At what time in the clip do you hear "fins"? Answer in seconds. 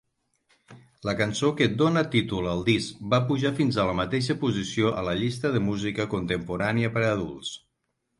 3.59-3.77